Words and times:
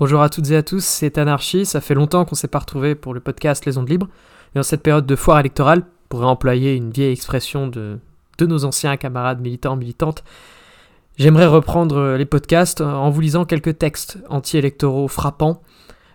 Bonjour 0.00 0.22
à 0.22 0.30
toutes 0.30 0.50
et 0.50 0.56
à 0.56 0.62
tous, 0.62 0.82
c'est 0.82 1.18
Anarchie. 1.18 1.66
Ça 1.66 1.82
fait 1.82 1.92
longtemps 1.92 2.24
qu'on 2.24 2.34
s'est 2.34 2.48
pas 2.48 2.60
retrouvés 2.60 2.94
pour 2.94 3.12
le 3.12 3.20
podcast 3.20 3.66
Les 3.66 3.76
Ondes 3.76 3.90
Libres. 3.90 4.08
Et 4.54 4.58
en 4.58 4.62
cette 4.62 4.82
période 4.82 5.04
de 5.04 5.14
foire 5.14 5.38
électorale, 5.38 5.82
pour 6.08 6.24
employer 6.24 6.74
une 6.74 6.90
vieille 6.90 7.12
expression 7.12 7.68
de, 7.68 7.98
de 8.38 8.46
nos 8.46 8.64
anciens 8.64 8.96
camarades 8.96 9.42
militants, 9.42 9.76
militantes, 9.76 10.24
j'aimerais 11.18 11.44
reprendre 11.44 12.14
les 12.16 12.24
podcasts 12.24 12.80
en 12.80 13.10
vous 13.10 13.20
lisant 13.20 13.44
quelques 13.44 13.76
textes 13.76 14.16
anti-électoraux 14.30 15.06
frappants, 15.06 15.60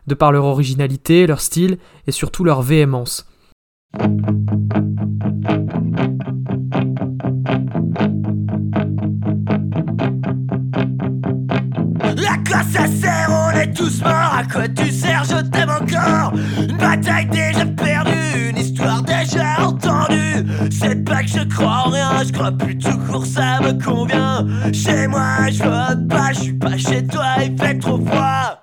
de 0.07 0.15
par 0.15 0.31
leur 0.31 0.45
originalité, 0.45 1.27
leur 1.27 1.39
style 1.39 1.77
et 2.07 2.11
surtout 2.11 2.43
leur 2.43 2.63
véhémence. 2.63 3.27
Ça 12.75 12.87
sert 12.87 13.29
On 13.29 13.51
est 13.51 13.73
tous 13.73 14.01
morts, 14.01 14.35
à 14.37 14.43
quoi 14.43 14.67
tu 14.67 14.91
sers 14.91 15.23
Je 15.23 15.41
t'aime 15.49 15.69
encore. 15.69 16.33
Une 16.57 16.77
bataille 16.77 17.27
déjà 17.27 17.65
perdue, 17.65 18.49
une 18.49 18.57
histoire 18.57 19.01
déjà 19.03 19.61
entendue. 19.61 20.45
C'est 20.71 21.03
pas 21.05 21.23
que 21.23 21.29
je 21.29 21.43
crois 21.55 21.83
en 21.85 21.89
rien, 21.89 22.23
je 22.25 22.33
crois 22.33 22.51
plus 22.51 22.77
tout 22.77 22.97
court, 23.09 23.25
ça 23.25 23.59
me 23.61 23.71
convient. 23.83 24.45
Chez 24.73 25.07
moi, 25.07 25.49
je 25.49 25.63
vote 25.63 26.07
pas, 26.09 26.33
je 26.33 26.39
suis 26.39 26.53
pas 26.53 26.77
chez 26.77 27.05
toi, 27.07 27.25
il 27.43 27.57
fait 27.57 27.77
trop 27.79 27.99
froid. 28.05 28.61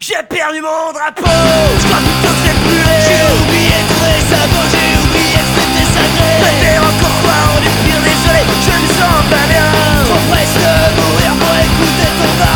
J'ai 0.00 0.22
perdu 0.28 0.60
mon 0.60 0.92
drapeau, 0.92 1.22
je 1.24 1.86
crois 1.86 1.98
plutôt 1.98 2.34
que 2.34 2.40
c'est 2.44 2.58
plus 2.62 2.86
J'ai 3.06 3.22
oublié 3.36 3.78
de 3.88 3.94
sa 4.30 4.42
j'ai 4.72 4.92
oublié 5.02 5.40
que 5.40 5.52
c'était 5.56 5.88
sacré. 5.94 6.32
Mais 6.62 6.78
encore 6.78 7.18
quoi, 7.22 7.38
on 7.54 7.60
est 7.64 7.76
pire, 7.82 8.02
désolé, 8.04 8.42
je 8.66 8.74
me 8.82 8.88
sens 8.98 9.18
pas 9.30 9.46
bien. 9.48 9.68
Trop 10.04 10.22
presque 10.30 10.66
mourir 10.98 11.32
pour 11.40 11.54
écouter 11.56 12.10
ton 12.20 12.55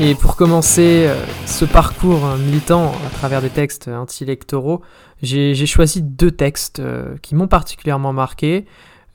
Et 0.00 0.14
pour 0.14 0.36
commencer 0.36 1.06
euh, 1.08 1.16
ce 1.46 1.64
parcours 1.64 2.24
euh, 2.24 2.36
militant 2.36 2.92
à 3.06 3.10
travers 3.10 3.42
des 3.42 3.50
textes 3.50 3.88
anti-électoraux, 3.88 4.80
j'ai 5.22 5.54
j'ai 5.54 5.66
choisi 5.66 6.02
deux 6.02 6.30
textes 6.30 6.78
euh, 6.78 7.16
qui 7.20 7.34
m'ont 7.34 7.48
particulièrement 7.48 8.12
marqué. 8.12 8.64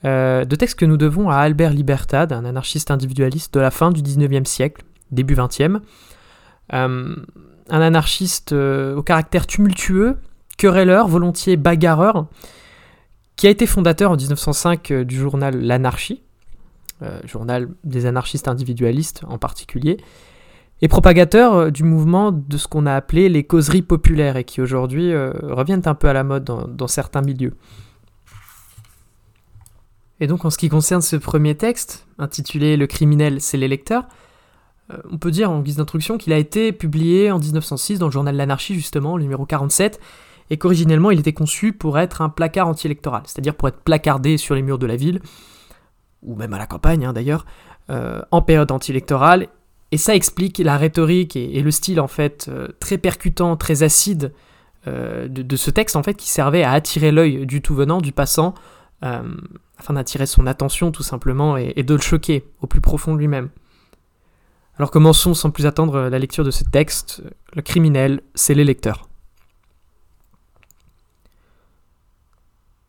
Euh, 0.04 0.44
deux 0.44 0.58
textes 0.58 0.78
que 0.78 0.86
nous 0.86 0.98
devons 0.98 1.30
à 1.30 1.38
Albert 1.38 1.72
Libertad, 1.72 2.34
un 2.34 2.44
anarchiste 2.44 2.92
individualiste 2.92 3.54
de 3.54 3.62
la 3.62 3.72
fin 3.72 3.92
du 3.92 4.02
19e 4.02 4.46
siècle, 4.46 4.84
début 5.12 5.36
20e. 5.36 5.80
Euh, 6.74 7.16
un 7.70 7.82
anarchiste 7.82 8.54
euh, 8.54 8.96
au 8.96 9.04
caractère 9.04 9.48
tumultueux, 9.48 10.18
querelleur, 10.58 11.08
volontiers 11.08 11.58
bagarreur, 11.58 12.28
qui 13.36 13.48
a 13.48 13.50
été 13.50 13.66
fondateur 13.66 14.12
en 14.12 14.16
1905 14.16 14.92
euh, 14.92 15.04
du 15.06 15.16
journal 15.16 15.60
L'Anarchie, 15.60 16.24
euh, 17.02 17.20
journal 17.26 17.70
des 17.84 18.06
anarchistes 18.06 18.48
individualistes 18.48 19.24
en 19.28 19.38
particulier, 19.38 19.98
et 20.82 20.88
propagateur 20.88 21.54
euh, 21.54 21.72
du 21.72 21.84
mouvement 21.84 22.32
de 22.32 22.58
ce 22.58 22.68
qu'on 22.68 22.86
a 22.86 22.94
appelé 22.94 23.30
les 23.30 23.44
causeries 23.44 23.82
populaires 23.82 24.38
et 24.38 24.44
qui 24.44 24.62
aujourd'hui 24.62 25.14
euh, 25.14 25.32
reviennent 25.44 25.84
un 25.86 25.96
peu 25.96 26.10
à 26.10 26.14
la 26.14 26.24
mode 26.24 26.44
dans, 26.44 26.88
certains 26.88 27.22
milieux. 27.22 27.54
Et 30.20 30.28
donc 30.28 30.46
en 30.46 30.50
ce 30.50 30.58
qui 30.58 30.70
concerne 30.70 31.02
ce 31.02 31.16
premier 31.16 31.56
texte, 31.56 32.08
intitulé 32.18 32.78
Le 32.78 32.88
criminel, 32.88 33.42
c'est 33.42 33.58
l'électeur, 33.58 34.08
euh, 34.92 34.98
on 35.10 35.18
peut 35.18 35.32
dire 35.32 35.52
en 35.52 35.62
guise 35.62 35.78
d'introduction 35.78 36.18
qu'il 36.18 36.34
a 36.34 36.38
été 36.38 36.72
publié 36.72 37.32
en 37.32 37.40
1906 37.40 38.00
dans 38.00 38.08
le 38.08 38.12
journal 38.12 38.36
L'Anarchie 38.36 38.76
justement, 38.76 39.18
le 39.18 39.24
numéro 39.24 39.46
47, 39.46 40.00
et 40.50 40.58
qu'originellement 40.58 41.12
il 41.12 41.20
était 41.20 41.34
conçu 41.34 41.72
pour 41.72 41.98
être 41.98 42.22
un 42.22 42.30
placard 42.30 42.68
anti-électoral, 42.68 43.24
c'est-à-dire 43.26 43.56
pour 43.56 43.70
être 43.70 43.80
placardé 43.80 44.38
sur 44.38 44.56
les 44.56 44.62
murs 44.62 44.80
de 44.80 44.86
la 44.86 44.98
ville, 44.98 45.22
ou 46.22 46.36
même 46.36 46.54
à 46.54 46.58
la 46.58 46.68
campagne 46.68 47.06
hein, 47.06 47.14
d'ailleurs, 47.14 47.46
en 47.90 48.42
période 48.42 48.72
anti-électorale, 48.72 49.50
et 49.94 49.98
ça 49.98 50.16
explique 50.16 50.58
la 50.58 50.76
rhétorique 50.76 51.36
et, 51.36 51.62
le 51.62 51.70
style 51.70 52.02
en 52.02 52.08
fait 52.08 52.48
euh, 52.50 52.68
très 52.80 52.98
percutant, 52.98 53.56
très 53.56 53.84
acide 53.84 54.34
euh, 54.88 55.28
de, 55.28 55.44
de 55.44 55.56
ce 55.56 55.70
texte 55.70 55.96
en 55.96 56.02
fait 56.02 56.16
qui 56.16 56.30
servait 56.30 56.64
à 56.64 56.72
attirer 56.72 57.12
l'œil 57.12 57.46
du 57.46 57.62
tout 57.62 57.76
venant, 57.76 58.02
du 58.02 58.12
passant, 58.12 58.56
euh, 59.04 59.22
afin 59.78 59.94
d'attirer 59.94 60.26
son 60.26 60.48
attention 60.48 60.92
tout 60.92 61.04
simplement 61.04 61.58
et, 61.58 61.74
et 61.76 61.84
de 61.84 61.94
le 61.94 62.02
choquer 62.02 62.44
au 62.62 62.66
plus 62.66 62.82
profond 62.82 63.14
de 63.14 63.20
lui-même. 63.20 63.50
Alors 64.80 64.90
commençons 64.90 65.36
sans 65.36 65.52
plus 65.52 65.68
attendre 65.68 66.10
la 66.10 66.18
lecture 66.18 66.44
de 66.44 66.50
ce 66.50 66.64
texte. 66.64 67.22
Le 67.54 67.62
criminel, 67.62 68.22
c'est 68.34 68.56
l'électeur. 68.56 69.08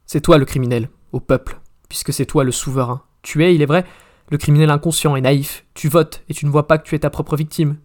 C'est 0.07 0.23
toi 0.23 0.39
le 0.39 0.47
criminel, 0.47 0.89
au 1.13 1.21
peuple, 1.21 1.61
puisque 1.91 2.15
c'est 2.15 2.25
toi 2.25 2.45
le 2.45 2.53
souverain. 2.53 3.03
Tu 3.21 3.45
es, 3.45 3.55
il 3.55 3.61
est 3.61 3.67
vrai, 3.67 3.85
le 4.31 4.39
criminel 4.39 4.71
inconscient 4.71 5.17
et 5.17 5.21
naïf. 5.21 5.65
Tu 5.75 5.89
votes 5.89 6.23
et 6.29 6.35
tu 6.35 6.47
ne 6.47 6.51
vois 6.51 6.67
pas 6.67 6.79
que 6.79 6.87
tu 6.87 6.95
es 6.95 7.01
ta 7.01 7.11
propre 7.11 7.37
victime. 7.37 7.77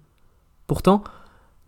Pourtant, 0.68 1.04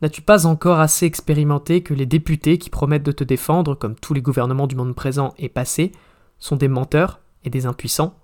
n'as-tu 0.01 0.21
pas 0.21 0.45
encore 0.45 0.79
assez 0.79 1.05
expérimenté 1.05 1.83
que 1.83 1.93
les 1.93 2.05
députés 2.05 2.57
qui 2.57 2.69
promettent 2.69 3.03
de 3.03 3.11
te 3.11 3.23
défendre, 3.23 3.75
comme 3.75 3.95
tous 3.95 4.13
les 4.13 4.21
gouvernements 4.21 4.67
du 4.67 4.75
monde 4.75 4.95
présent 4.95 5.33
et 5.37 5.49
passé, 5.49 5.91
sont 6.39 6.55
des 6.55 6.67
menteurs 6.67 7.19
et 7.43 7.49
des 7.49 7.65
impuissants? 7.65 8.17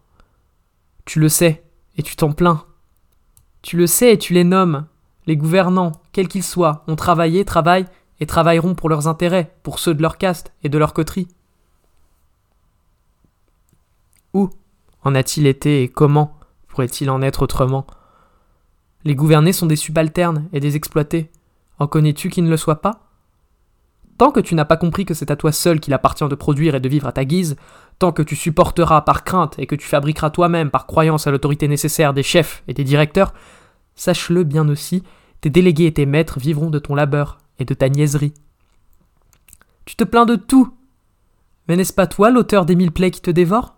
Tu 1.05 1.19
le 1.19 1.29
sais, 1.29 1.63
et 1.97 2.03
tu 2.03 2.15
t'en 2.15 2.31
plains. 2.31 2.63
Tu 3.61 3.77
le 3.77 3.87
sais 3.87 4.13
et 4.13 4.17
tu 4.17 4.33
les 4.33 4.43
nommes. 4.43 4.85
Les 5.25 5.35
gouvernants, 5.35 5.91
quels 6.13 6.27
qu'ils 6.27 6.43
soient, 6.43 6.83
ont 6.87 6.95
travaillé, 6.95 7.43
travaillent 7.43 7.87
et 8.19 8.25
travailleront 8.25 8.75
pour 8.75 8.89
leurs 8.89 9.07
intérêts, 9.07 9.55
pour 9.63 9.79
ceux 9.79 9.93
de 9.93 10.01
leur 10.01 10.17
caste 10.17 10.53
et 10.63 10.69
de 10.69 10.77
leur 10.77 10.93
coterie. 10.93 11.27
Où 14.33 14.49
en 15.03 15.15
a-t-il 15.15 15.47
été 15.47 15.83
et 15.83 15.89
comment? 15.89 16.36
Pourrait-il 16.77 17.09
en 17.09 17.23
être 17.23 17.41
autrement? 17.41 17.87
Les 19.03 19.15
gouvernés 19.15 19.51
sont 19.51 19.65
des 19.65 19.75
subalternes 19.75 20.47
et 20.53 20.59
des 20.59 20.75
exploités. 20.75 21.31
En 21.79 21.87
connais-tu 21.87 22.29
qui 22.29 22.43
ne 22.43 22.51
le 22.51 22.55
soient 22.57 22.81
pas? 22.81 23.09
Tant 24.19 24.29
que 24.29 24.39
tu 24.39 24.53
n'as 24.53 24.63
pas 24.63 24.77
compris 24.77 25.03
que 25.03 25.15
c'est 25.15 25.31
à 25.31 25.35
toi 25.35 25.51
seul 25.51 25.79
qu'il 25.79 25.95
appartient 25.95 26.27
de 26.27 26.35
produire 26.35 26.75
et 26.75 26.79
de 26.79 26.87
vivre 26.87 27.07
à 27.07 27.11
ta 27.11 27.25
guise, 27.25 27.55
tant 27.97 28.11
que 28.11 28.21
tu 28.21 28.35
supporteras 28.35 29.01
par 29.01 29.23
crainte 29.23 29.57
et 29.57 29.65
que 29.65 29.73
tu 29.73 29.87
fabriqueras 29.87 30.29
toi-même 30.29 30.69
par 30.69 30.85
croyance 30.85 31.25
à 31.25 31.31
l'autorité 31.31 31.67
nécessaire 31.67 32.13
des 32.13 32.21
chefs 32.21 32.61
et 32.67 32.75
des 32.75 32.83
directeurs, 32.83 33.33
sache-le 33.95 34.43
bien 34.43 34.69
aussi, 34.69 35.01
tes 35.41 35.49
délégués 35.49 35.87
et 35.87 35.93
tes 35.93 36.05
maîtres 36.05 36.39
vivront 36.39 36.69
de 36.69 36.77
ton 36.77 36.93
labeur 36.93 37.39
et 37.57 37.65
de 37.65 37.73
ta 37.73 37.89
niaiserie. 37.89 38.35
Tu 39.85 39.95
te 39.95 40.03
plains 40.03 40.27
de 40.27 40.35
tout. 40.35 40.71
Mais 41.67 41.75
n'est-ce 41.75 41.93
pas 41.93 42.05
toi 42.05 42.29
l'auteur 42.29 42.67
des 42.67 42.75
mille 42.75 42.91
plaies 42.91 43.09
qui 43.09 43.21
te 43.21 43.31
dévorent? 43.31 43.77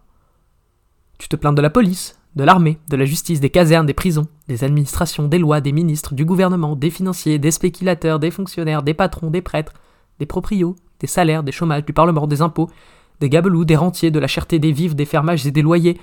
Tu 1.17 1.29
te 1.29 1.37
plains 1.37 1.53
de 1.53 1.61
la 1.61 1.69
police, 1.69 2.18
de 2.35 2.43
l'armée, 2.43 2.77
de 2.89 2.95
la 2.95 3.05
justice, 3.05 3.39
des 3.39 3.49
casernes, 3.49 3.85
des 3.85 3.93
prisons, 3.93 4.27
des 4.47 4.63
administrations, 4.63 5.27
des 5.27 5.39
lois, 5.39 5.61
des 5.61 5.71
ministres, 5.71 6.13
du 6.13 6.25
gouvernement, 6.25 6.75
des 6.75 6.89
financiers, 6.89 7.39
des 7.39 7.51
spéculateurs, 7.51 8.19
des 8.19 8.31
fonctionnaires, 8.31 8.83
des 8.83 8.93
patrons, 8.93 9.31
des 9.31 9.41
prêtres, 9.41 9.73
des 10.19 10.25
proprios, 10.25 10.75
des 10.99 11.07
salaires, 11.07 11.43
des 11.43 11.51
chômages, 11.51 11.85
du 11.85 11.93
parlement, 11.93 12.27
des 12.27 12.41
impôts, 12.41 12.69
des 13.19 13.29
gabelous, 13.29 13.65
des 13.65 13.75
rentiers, 13.75 14.11
de 14.11 14.19
la 14.19 14.27
cherté 14.27 14.59
des 14.59 14.71
vivres, 14.71 14.95
des 14.95 15.05
fermages 15.05 15.45
et 15.45 15.51
des 15.51 15.61
loyers, 15.61 15.99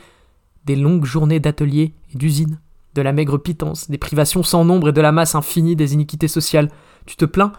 des 0.64 0.76
longues 0.76 1.04
journées 1.04 1.40
d'ateliers 1.40 1.94
et 2.12 2.18
d'usines, 2.18 2.60
de 2.94 3.02
la 3.02 3.12
maigre 3.12 3.38
pitance, 3.38 3.88
des 3.90 3.98
privations 3.98 4.42
sans 4.42 4.64
nombre 4.64 4.88
et 4.88 4.92
de 4.92 5.00
la 5.00 5.12
masse 5.12 5.34
infinie 5.34 5.76
des 5.76 5.94
iniquités 5.94 6.28
sociales. 6.28 6.70
Tu 7.06 7.16
te 7.16 7.24
plains, 7.24 7.52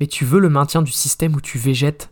mais 0.00 0.06
tu 0.06 0.24
veux 0.24 0.40
le 0.40 0.48
maintien 0.48 0.82
du 0.82 0.92
système 0.92 1.34
où 1.34 1.40
tu 1.40 1.58
végètes. 1.58 2.10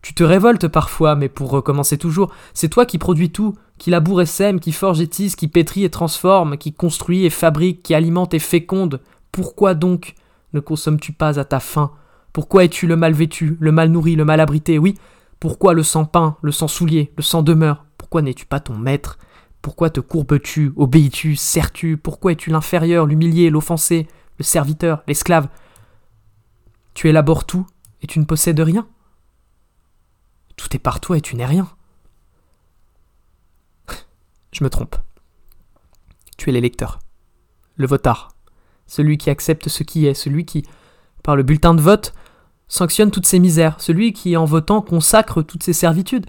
Tu 0.00 0.14
te 0.14 0.22
révoltes 0.22 0.68
parfois, 0.68 1.16
mais 1.16 1.28
pour 1.28 1.50
recommencer 1.50 1.98
toujours, 1.98 2.32
c'est 2.54 2.68
toi 2.68 2.86
qui 2.86 2.98
produis 2.98 3.30
tout, 3.30 3.54
qui 3.78 3.90
laboure 3.90 4.22
et 4.22 4.26
sème, 4.26 4.60
qui 4.60 4.72
forge 4.72 5.00
et 5.00 5.08
tisse, 5.08 5.36
qui 5.36 5.48
pétrit 5.48 5.84
et 5.84 5.90
transforme, 5.90 6.56
qui 6.56 6.72
construit 6.72 7.24
et 7.24 7.30
fabrique, 7.30 7.82
qui 7.82 7.94
alimente 7.94 8.32
et 8.34 8.38
féconde. 8.38 9.00
Pourquoi 9.32 9.74
donc 9.74 10.14
ne 10.52 10.60
consommes-tu 10.60 11.12
pas 11.12 11.38
à 11.38 11.44
ta 11.44 11.60
faim? 11.60 11.90
Pourquoi 12.32 12.64
es-tu 12.64 12.86
le 12.86 12.96
mal 12.96 13.12
vêtu, 13.12 13.56
le 13.58 13.72
mal 13.72 13.90
nourri, 13.90 14.14
le 14.14 14.24
mal 14.24 14.40
abrité? 14.40 14.78
Oui, 14.78 14.94
pourquoi 15.40 15.74
le 15.74 15.82
sang 15.82 16.04
peint, 16.04 16.36
le 16.42 16.52
sang 16.52 16.68
soulier, 16.68 17.12
le 17.16 17.22
sang 17.22 17.42
demeure? 17.42 17.84
Pourquoi 17.98 18.22
n'es-tu 18.22 18.46
pas 18.46 18.60
ton 18.60 18.76
maître? 18.76 19.18
Pourquoi 19.62 19.90
te 19.90 20.00
courbes-tu, 20.00 20.72
obéis-tu, 20.76 21.34
sers-tu? 21.34 21.96
Pourquoi 21.96 22.32
es-tu 22.32 22.50
l'inférieur, 22.50 23.06
l'humilié, 23.06 23.50
l'offensé, 23.50 24.06
le 24.38 24.44
serviteur, 24.44 25.02
l'esclave? 25.08 25.48
Tu 26.94 27.08
élabores 27.08 27.44
tout 27.44 27.66
et 28.02 28.06
tu 28.06 28.20
ne 28.20 28.24
possèdes 28.24 28.60
rien? 28.60 28.86
Tout 30.58 30.76
est 30.76 30.80
par 30.80 31.00
toi 31.00 31.16
et 31.16 31.22
tu 31.22 31.36
n'es 31.36 31.46
rien. 31.46 31.66
Je 34.52 34.62
me 34.64 34.68
trompe. 34.68 34.96
Tu 36.36 36.50
es 36.50 36.52
l'électeur, 36.52 36.98
le 37.76 37.86
votard, 37.86 38.32
celui 38.86 39.18
qui 39.18 39.30
accepte 39.30 39.68
ce 39.68 39.82
qui 39.84 40.06
est, 40.06 40.14
celui 40.14 40.44
qui, 40.44 40.64
par 41.22 41.36
le 41.36 41.42
bulletin 41.42 41.74
de 41.74 41.80
vote, 41.80 42.12
sanctionne 42.66 43.10
toutes 43.10 43.26
ses 43.26 43.38
misères, 43.38 43.80
celui 43.80 44.12
qui, 44.12 44.36
en 44.36 44.44
votant, 44.44 44.82
consacre 44.82 45.42
toutes 45.42 45.62
ses 45.62 45.72
servitudes. 45.72 46.26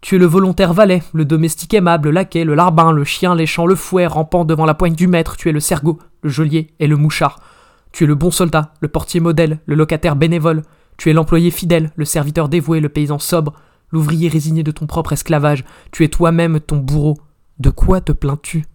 Tu 0.00 0.16
es 0.16 0.18
le 0.18 0.26
volontaire 0.26 0.72
valet, 0.72 1.02
le 1.12 1.24
domestique 1.24 1.74
aimable, 1.74 2.08
le 2.08 2.14
laquais, 2.14 2.44
le 2.44 2.54
larbin, 2.54 2.92
le 2.92 3.04
chien 3.04 3.34
léchant 3.34 3.66
le 3.66 3.74
fouet, 3.76 4.06
rampant 4.06 4.44
devant 4.44 4.66
la 4.66 4.74
poigne 4.74 4.94
du 4.94 5.06
maître, 5.06 5.36
tu 5.36 5.48
es 5.48 5.52
le 5.52 5.60
cergot, 5.60 5.98
le 6.22 6.30
geôlier 6.30 6.74
et 6.80 6.86
le 6.86 6.96
mouchard. 6.96 7.38
Tu 7.92 8.04
es 8.04 8.06
le 8.06 8.14
bon 8.14 8.30
soldat, 8.30 8.72
le 8.80 8.88
portier 8.88 9.20
modèle, 9.20 9.60
le 9.66 9.74
locataire 9.74 10.16
bénévole, 10.16 10.62
tu 11.00 11.08
es 11.08 11.14
l'employé 11.14 11.50
fidèle, 11.50 11.92
le 11.96 12.04
serviteur 12.04 12.50
dévoué, 12.50 12.78
le 12.78 12.90
paysan 12.90 13.18
sobre, 13.18 13.54
l'ouvrier 13.90 14.28
résigné 14.28 14.62
de 14.62 14.70
ton 14.70 14.86
propre 14.86 15.14
esclavage, 15.14 15.64
tu 15.92 16.04
es 16.04 16.08
toi-même 16.08 16.60
ton 16.60 16.76
bourreau. 16.76 17.16
De 17.58 17.70
quoi 17.70 18.02
te 18.02 18.12
plains-tu? 18.12 18.66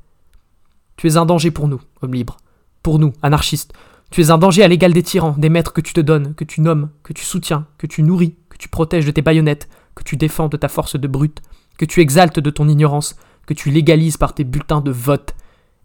Tu 0.97 1.05
es 1.05 1.17
un 1.17 1.27
danger 1.27 1.51
pour 1.51 1.67
nous, 1.67 1.79
homme 2.01 2.15
libre, 2.15 2.37
pour 2.81 2.97
nous, 2.97 3.13
anarchistes. 3.21 3.73
Tu 4.09 4.21
es 4.21 4.31
un 4.31 4.39
danger 4.39 4.63
à 4.63 4.67
l'égal 4.67 4.91
des 4.91 5.03
tyrans, 5.03 5.35
des 5.37 5.49
maîtres 5.49 5.71
que 5.71 5.81
tu 5.81 5.93
te 5.93 6.01
donnes, 6.01 6.33
que 6.33 6.43
tu 6.43 6.61
nommes, 6.61 6.89
que 7.03 7.13
tu 7.13 7.23
soutiens, 7.23 7.67
que 7.77 7.85
tu 7.85 8.01
nourris, 8.01 8.35
que 8.49 8.57
tu 8.57 8.69
protèges 8.69 9.05
de 9.05 9.11
tes 9.11 9.21
baïonnettes, 9.21 9.69
que 9.93 10.03
tu 10.03 10.17
défends 10.17 10.49
de 10.49 10.57
ta 10.57 10.67
force 10.67 10.99
de 10.99 11.07
brute, 11.07 11.43
que 11.77 11.85
tu 11.85 12.01
exaltes 12.01 12.39
de 12.39 12.49
ton 12.49 12.67
ignorance, 12.67 13.17
que 13.45 13.53
tu 13.53 13.69
légalises 13.69 14.17
par 14.17 14.33
tes 14.33 14.45
bulletins 14.45 14.81
de 14.81 14.89
vote, 14.89 15.35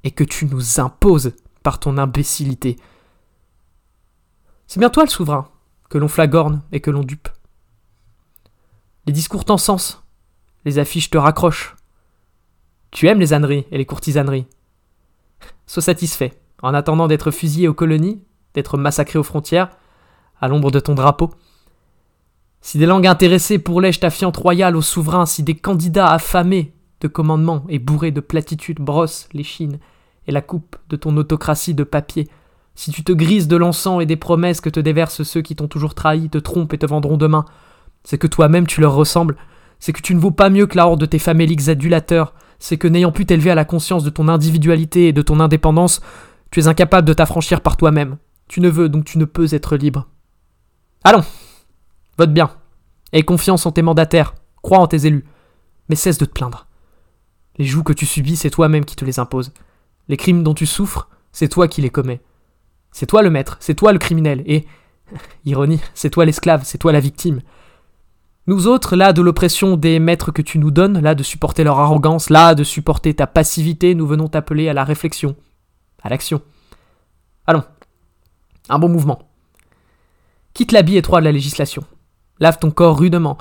et 0.05 0.11
que 0.11 0.25
tu 0.25 0.47
nous 0.47 0.81
imposes 0.81 1.33
par 1.63 1.81
ton 1.81 1.99
imbécilité. 1.99 2.79
C'est 4.67 4.81
bien 4.81 4.89
toi 4.89 5.05
le 5.05 5.11
souverain, 5.11 5.50
que 5.91 5.99
l'on 5.99 6.09
flagorne 6.09 6.63
et 6.73 6.81
que 6.81 6.91
l'on 6.91 7.03
dupe. 7.03 7.29
Les 9.07 9.13
discours 9.13 9.45
t'encensent, 9.45 10.03
les 10.65 10.79
affiches 10.79 11.11
te 11.11 11.19
raccrochent. 11.19 11.77
Tu 12.91 13.09
aimes 13.09 13.21
les 13.21 13.35
âneries 13.35 13.67
et 13.71 13.77
les 13.77 13.87
courtisaneries. 13.87 14.47
Sois 15.67 15.83
satisfait, 15.83 16.41
en 16.63 16.75
attendant 16.75 17.09
d'être 17.09 17.31
fusillé 17.31 17.69
aux 17.69 17.75
colonies, 17.75 18.23
d'être 18.55 18.79
massacré 18.79 19.19
aux 19.19 19.25
frontières, 19.25 19.71
à 20.41 20.49
l'ombre 20.49 20.71
de 20.71 20.81
ton 20.81 20.95
drapeau. 20.95 21.31
Si 22.61 22.79
des 22.79 22.87
langues 22.87 23.07
intéressées 23.07 23.59
pourlègent 23.59 24.01
ta 24.01 24.11
fiente 24.11 24.37
royale 24.37 24.77
au 24.77 24.83
souverain, 24.83 25.27
si 25.27 25.43
des 25.43 25.55
candidats 25.55 26.11
affamés 26.11 26.75
de 27.01 27.09
commandements 27.09 27.65
et 27.69 27.79
bourrés 27.79 28.11
de 28.11 28.21
platitudes 28.21 28.81
brossent 28.81 29.29
l'échine 29.33 29.79
et 30.27 30.33
la 30.33 30.43
coupe 30.43 30.77
de 30.89 30.97
ton 30.97 31.17
autocratie 31.17 31.75
de 31.75 31.85
papier, 31.85 32.29
si 32.75 32.91
tu 32.91 33.05
te 33.05 33.13
grises 33.13 33.49
de 33.49 33.57
l'encens 33.57 34.03
et 34.03 34.07
des 34.07 34.17
promesses 34.17 34.61
que 34.61 34.71
te 34.71 34.81
déversent 34.81 35.23
ceux 35.23 35.43
qui 35.43 35.57
t'ont 35.57 35.69
toujours 35.69 35.95
trahi, 35.95 36.29
te 36.29 36.39
trompent 36.39 36.73
et 36.73 36.79
te 36.79 36.87
vendront 36.87 37.17
demain, 37.17 37.45
c'est 38.05 38.19
que 38.19 38.27
toi-même 38.27 38.67
tu 38.67 38.81
leur 38.81 38.95
ressembles, 38.95 39.37
c'est 39.79 39.93
que 39.93 40.01
tu 40.01 40.15
ne 40.15 40.21
vaux 40.21 40.31
pas 40.31 40.51
mieux 40.51 40.67
que 40.67 40.77
la 40.77 40.87
horde 40.87 41.01
de 41.01 41.07
tes 41.07 41.19
faméliques 41.19 41.69
adulateurs, 41.69 42.35
c'est 42.59 42.77
que 42.77 42.89
n'ayant 42.89 43.13
pu 43.13 43.27
t'élever 43.27 43.51
à 43.51 43.55
la 43.55 43.65
conscience 43.65 44.05
de 44.05 44.11
ton 44.11 44.29
individualité 44.29 45.09
et 45.09 45.13
de 45.13 45.23
ton 45.23 45.41
indépendance, 45.41 46.01
tu 46.51 46.61
es 46.61 46.69
incapable 46.69 47.07
de 47.07 47.13
t'affranchir 47.13 47.61
par 47.61 47.77
toi-même. 47.77 48.17
Tu 48.49 48.61
ne 48.61 48.69
veux 48.69 48.89
donc 48.89 49.05
tu 49.05 49.19
ne 49.19 49.25
peux 49.25 49.55
être 49.55 49.77
libre. 49.77 50.09
Allons, 51.05 51.25
Vote 52.21 52.35
bien. 52.35 52.51
Aie 53.15 53.23
confiance 53.23 53.65
en 53.65 53.73
tes 53.73 53.81
mandataires. 53.81 54.35
Crois 54.61 54.79
en 54.79 54.87
tes 54.87 55.07
élus. 55.07 55.25
Mais 55.89 55.97
cesse 55.97 56.19
de 56.19 56.27
te 56.27 56.33
plaindre. 56.33 56.67
Les 57.57 57.65
joues 57.65 57.83
que 57.83 57.95
tu 57.95 58.05
subis, 58.05 58.37
c'est 58.37 58.51
toi-même 58.51 58.85
qui 58.85 58.95
te 58.95 59.07
les 59.07 59.19
impose. 59.19 59.55
Les 60.07 60.19
crimes 60.19 60.43
dont 60.43 60.53
tu 60.53 60.67
souffres, 60.67 61.09
c'est 61.33 61.49
toi 61.49 61.67
qui 61.67 61.81
les 61.81 61.89
commets. 61.89 62.21
C'est 62.93 63.07
toi 63.07 63.23
le 63.23 63.31
maître, 63.31 63.57
c'est 63.61 63.75
toi 63.75 63.93
le 63.93 63.99
criminel, 63.99 64.43
et, 64.47 64.67
ironie, 65.45 65.81
c'est 65.95 66.11
toi 66.11 66.25
l'esclave, 66.25 66.63
c'est 66.65 66.79
toi 66.79 66.93
la 66.93 67.01
victime. 67.01 67.41
Nous 68.47 68.67
autres, 68.67 68.97
là 68.97 69.13
de 69.13 69.23
l'oppression 69.23 69.77
des 69.77 69.99
maîtres 69.99 70.33
que 70.33 70.43
tu 70.43 70.59
nous 70.59 70.71
donnes, 70.71 71.01
là 71.01 71.15
de 71.15 71.23
supporter 71.23 71.63
leur 71.63 71.79
arrogance, 71.79 72.31
là 72.31 72.55
de 72.55 72.65
supporter 72.65 73.15
ta 73.15 73.27
passivité, 73.27 73.95
nous 73.95 74.07
venons 74.07 74.29
t'appeler 74.29 74.69
à 74.69 74.73
la 74.73 74.85
réflexion, 74.85 75.37
à 76.03 76.09
l'action. 76.09 76.43
Allons, 77.47 77.65
un 78.69 78.79
bon 78.79 78.89
mouvement. 78.89 79.31
Quitte 80.55 80.73
l'habit 80.73 80.97
étroit 80.97 81.21
de 81.21 81.27
la 81.27 81.33
législation. 81.33 81.85
Lave 82.41 82.59
ton 82.59 82.71
corps 82.71 82.99
rudement, 82.99 83.39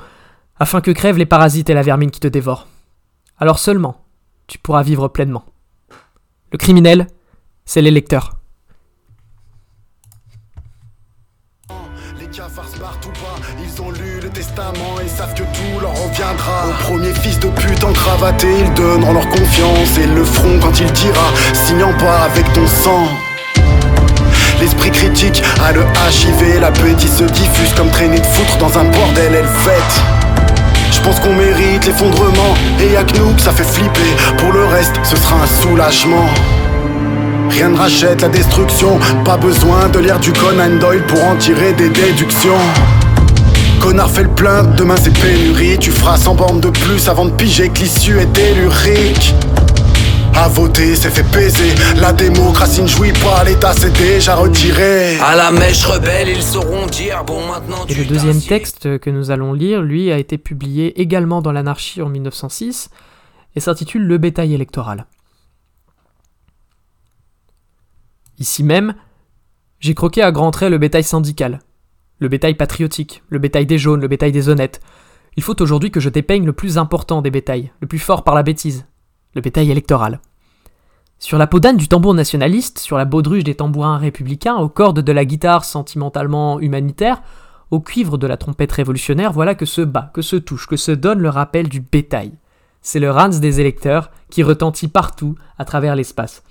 afin 0.58 0.80
que 0.80 0.90
crèvent 0.90 1.18
les 1.18 1.26
parasites 1.26 1.70
et 1.70 1.74
la 1.74 1.82
vermine 1.82 2.10
qui 2.10 2.20
te 2.20 2.28
dévorent. 2.28 2.68
Alors 3.38 3.58
seulement, 3.58 4.04
tu 4.46 4.58
pourras 4.58 4.82
vivre 4.82 5.08
pleinement. 5.08 5.44
Le 6.52 6.58
criminel, 6.58 7.06
c'est 7.64 7.82
l'électeur. 7.82 8.39
Et 15.02 15.08
savent 15.08 15.32
que 15.32 15.42
tout 15.42 15.80
leur 15.80 15.92
reviendra. 15.92 16.68
Au 16.68 16.84
premier 16.84 17.14
fils 17.14 17.38
de 17.40 17.48
pute 17.48 17.82
encravaté, 17.82 18.46
ils 18.60 18.74
donneront 18.74 19.14
leur 19.14 19.28
confiance 19.28 19.96
et 19.98 20.06
le 20.06 20.22
feront 20.24 20.58
quand 20.60 20.78
il 20.78 20.92
dira, 20.92 21.32
signant 21.54 21.92
pas 21.94 22.24
avec 22.30 22.52
ton 22.52 22.66
sang. 22.66 23.08
L'esprit 24.60 24.90
critique 24.90 25.42
a 25.64 25.72
le 25.72 25.80
HIV, 25.80 26.60
la 26.60 26.70
petite 26.70 27.10
se 27.10 27.24
diffuse 27.24 27.72
comme 27.74 27.88
traînée 27.88 28.18
de 28.18 28.26
foutre 28.26 28.58
dans 28.58 28.78
un 28.78 28.84
bordel, 28.84 29.32
fête. 29.64 30.02
Je 30.92 31.00
pense 31.00 31.18
qu'on 31.20 31.34
mérite 31.34 31.86
l'effondrement, 31.86 32.54
et 32.80 32.92
y'a 32.92 33.04
que 33.04 33.40
ça 33.40 33.52
fait 33.52 33.64
flipper. 33.64 34.10
Pour 34.36 34.52
le 34.52 34.66
reste, 34.66 34.94
ce 35.04 35.16
sera 35.16 35.36
un 35.36 35.62
soulagement. 35.62 36.26
Rien 37.48 37.70
ne 37.70 37.78
rachète 37.78 38.20
la 38.20 38.28
destruction, 38.28 38.98
pas 39.24 39.38
besoin 39.38 39.88
de 39.88 40.00
lire 40.00 40.20
du 40.20 40.32
Conan 40.32 40.76
Doyle 40.78 41.04
pour 41.06 41.24
en 41.24 41.36
tirer 41.36 41.72
des 41.72 41.88
déductions. 41.88 42.60
Connard 43.80 44.10
fait 44.10 44.24
le 44.24 44.34
plein, 44.34 44.62
demain 44.62 44.96
c'est 44.96 45.12
pénurie, 45.18 45.78
tu 45.78 45.90
feras 45.90 46.18
100 46.18 46.34
bornes 46.34 46.60
de 46.60 46.68
plus 46.68 47.08
avant 47.08 47.24
de 47.24 47.30
piger 47.30 47.70
que 47.70 47.78
l'issue 47.80 48.18
est 48.18 48.32
tellurique. 48.32 49.34
À 50.34 50.48
voter, 50.48 50.94
c'est 50.94 51.10
fait 51.10 51.22
baiser. 51.34 51.74
La 51.96 52.12
démocratie 52.12 52.82
ne 52.82 52.86
jouit 52.86 53.12
pas, 53.12 53.42
l'État 53.44 53.72
s'est 53.72 53.90
déjà 53.90 54.36
retiré. 54.36 55.18
À 55.18 55.34
la 55.34 55.50
mèche 55.50 55.84
rebelle, 55.84 56.28
ils 56.28 56.42
sauront 56.42 56.86
dire 56.86 57.24
bon 57.24 57.46
maintenant 57.46 57.84
Et 57.88 57.94
le 57.94 58.04
deuxième 58.04 58.40
texte 58.40 58.98
que 58.98 59.10
nous 59.10 59.30
allons 59.30 59.52
lire, 59.52 59.82
lui, 59.82 60.12
a 60.12 60.18
été 60.18 60.38
publié 60.38 61.00
également 61.00 61.42
dans 61.42 61.52
l'anarchie 61.52 62.00
en 62.00 62.08
1906 62.08 62.90
et 63.56 63.60
s'intitule 63.60 64.02
Le 64.02 64.18
bétail 64.18 64.54
électoral. 64.54 65.06
Ici 68.38 68.62
même, 68.62 68.94
j'ai 69.78 69.94
croqué 69.94 70.22
à 70.22 70.32
grands 70.32 70.50
traits 70.50 70.70
le 70.70 70.78
bétail 70.78 71.04
syndical, 71.04 71.60
le 72.20 72.28
bétail 72.28 72.54
patriotique, 72.54 73.22
le 73.30 73.38
bétail 73.38 73.66
des 73.66 73.78
jaunes, 73.78 74.00
le 74.00 74.08
bétail 74.08 74.30
des 74.30 74.48
honnêtes. 74.48 74.80
Il 75.36 75.42
faut 75.42 75.60
aujourd'hui 75.60 75.90
que 75.90 76.00
je 76.00 76.10
dépeigne 76.10 76.44
le 76.44 76.52
plus 76.52 76.78
important 76.78 77.22
des 77.22 77.30
bétails, 77.30 77.72
le 77.80 77.86
plus 77.86 77.98
fort 77.98 78.24
par 78.24 78.34
la 78.34 78.42
bêtise, 78.42 78.86
le 79.34 79.40
bétail 79.40 79.70
électoral. 79.70 80.20
Sur 81.18 81.38
la 81.38 81.46
peau 81.46 81.60
d'âne 81.60 81.76
du 81.76 81.88
tambour 81.88 82.14
nationaliste, 82.14 82.78
sur 82.78 82.96
la 82.96 83.04
baudruche 83.04 83.44
des 83.44 83.54
tambourins 83.54 83.98
républicains, 83.98 84.56
aux 84.56 84.68
cordes 84.68 85.00
de 85.00 85.12
la 85.12 85.24
guitare 85.24 85.64
sentimentalement 85.64 86.60
humanitaire, 86.60 87.22
au 87.70 87.80
cuivre 87.80 88.18
de 88.18 88.26
la 88.26 88.36
trompette 88.36 88.72
révolutionnaire, 88.72 89.32
voilà 89.32 89.54
que 89.54 89.66
se 89.66 89.80
bat, 89.80 90.10
que 90.12 90.22
se 90.22 90.36
touche, 90.36 90.66
que 90.66 90.76
se 90.76 90.92
donne 90.92 91.20
le 91.20 91.28
rappel 91.28 91.68
du 91.68 91.80
bétail. 91.80 92.32
C'est 92.82 93.00
le 93.00 93.10
Rans 93.10 93.28
des 93.28 93.60
électeurs 93.60 94.10
qui 94.30 94.42
retentit 94.42 94.88
partout 94.88 95.36
à 95.58 95.64
travers 95.64 95.94
l'espace. 95.94 96.42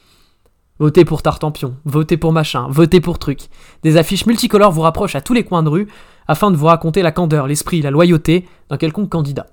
Votez 0.79 1.03
pour 1.03 1.21
Tartampion, 1.21 1.75
votez 1.83 2.15
pour 2.15 2.31
machin, 2.31 2.67
votez 2.69 3.01
pour 3.01 3.19
truc. 3.19 3.49
Des 3.83 3.97
affiches 3.97 4.25
multicolores 4.25 4.71
vous 4.71 4.79
rapprochent 4.79 5.15
à 5.15 5.21
tous 5.21 5.33
les 5.33 5.43
coins 5.43 5.61
de 5.61 5.67
rue 5.67 5.87
afin 6.25 6.51
de 6.51 6.55
vous 6.55 6.67
raconter 6.67 7.01
la 7.01 7.11
candeur, 7.11 7.47
l'esprit, 7.47 7.81
la 7.81 7.91
loyauté 7.91 8.47
d'un 8.69 8.77
quelconque 8.77 9.09
candidat. 9.09 9.47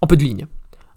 En 0.00 0.06
peu 0.06 0.16
de 0.16 0.22
lignes. 0.22 0.46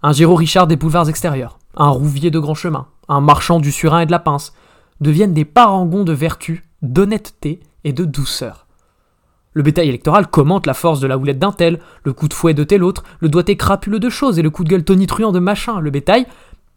Un 0.02 0.12
Géraud 0.12 0.36
Richard 0.36 0.66
des 0.66 0.76
boulevards 0.76 1.10
extérieurs, 1.10 1.58
un 1.76 1.90
Rouvier 1.90 2.30
de 2.30 2.38
grand 2.38 2.54
chemin, 2.54 2.86
un 3.08 3.20
marchand 3.20 3.60
du 3.60 3.72
surin 3.72 4.00
et 4.00 4.06
de 4.06 4.10
la 4.10 4.18
pince, 4.18 4.54
deviennent 5.02 5.34
des 5.34 5.44
parangons 5.44 6.04
de 6.04 6.14
vertu, 6.14 6.64
d'honnêteté 6.80 7.60
et 7.84 7.92
de 7.92 8.06
douceur. 8.06 8.66
Le 9.52 9.62
bétail 9.62 9.90
électoral 9.90 10.28
commente 10.28 10.66
la 10.66 10.72
force 10.72 11.00
de 11.00 11.06
la 11.06 11.18
houlette 11.18 11.38
d'un 11.38 11.52
tel, 11.52 11.78
le 12.04 12.14
coup 12.14 12.26
de 12.26 12.32
fouet 12.32 12.54
de 12.54 12.64
tel 12.64 12.82
autre, 12.82 13.04
le 13.20 13.28
doigté 13.28 13.58
crapuleux 13.58 14.00
de 14.00 14.08
choses 14.08 14.38
et 14.38 14.42
le 14.42 14.48
coup 14.48 14.64
de 14.64 14.70
gueule 14.70 14.84
tonitruant 14.84 15.30
de 15.30 15.40
machin. 15.40 15.78
Le 15.78 15.90
bétail 15.90 16.26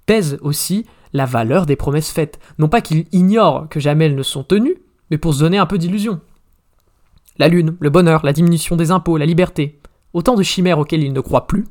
pèse 0.06 0.38
aussi 0.42 0.86
la 1.16 1.26
valeur 1.26 1.66
des 1.66 1.76
promesses 1.76 2.12
faites. 2.12 2.40
Non 2.60 2.68
pas 2.68 2.82
qu'il 2.82 3.06
ignore 3.12 3.68
que 3.70 3.80
jamais 3.80 4.06
elles 4.06 4.16
ne 4.16 4.24
sont 4.24 4.44
tenues, 4.44 4.76
mais 5.10 5.18
pour 5.18 5.34
se 5.34 5.40
donner 5.40 5.58
un 5.58 5.66
peu 5.66 5.78
d'illusion. 5.78 6.20
La 7.38 7.48
lune, 7.48 7.76
le 7.80 7.90
bonheur, 7.90 8.26
la 8.26 8.34
diminution 8.34 8.76
des 8.76 8.92
impôts, 8.92 9.18
la 9.18 9.26
liberté, 9.26 9.80
autant 10.14 10.36
de 10.36 10.44
chimères 10.44 10.80
auxquelles 10.80 11.04
il 11.04 11.14
ne 11.14 11.22
croit 11.22 11.48
plus, 11.48 11.66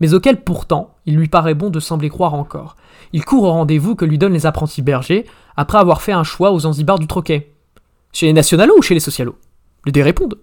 mais 0.00 0.12
auxquelles 0.12 0.42
pourtant 0.42 0.94
il 1.06 1.16
lui 1.16 1.28
paraît 1.28 1.54
bon 1.54 1.70
de 1.70 1.80
sembler 1.80 2.08
croire 2.08 2.34
encore. 2.34 2.76
Il 3.12 3.24
court 3.24 3.44
au 3.44 3.52
rendez-vous 3.52 3.94
que 3.94 4.04
lui 4.04 4.18
donnent 4.18 4.32
les 4.32 4.46
apprentis 4.46 4.82
bergers 4.82 5.24
après 5.56 5.78
avoir 5.78 6.02
fait 6.02 6.12
un 6.12 6.24
choix 6.24 6.50
aux 6.50 6.60
Zanzibar 6.60 6.98
du 6.98 7.06
Troquet. 7.06 7.52
Chez 8.12 8.26
les 8.26 8.32
nationalos 8.32 8.78
ou 8.78 8.82
chez 8.82 8.94
les 8.94 9.00
socialos? 9.00 9.36
Les 9.86 9.92
dés 9.92 10.02
répondent. 10.02 10.38